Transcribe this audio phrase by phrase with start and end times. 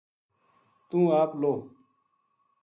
[0.89, 1.55] توہ آپ لہو‘‘